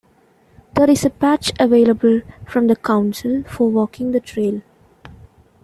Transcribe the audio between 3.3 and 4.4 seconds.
for walking the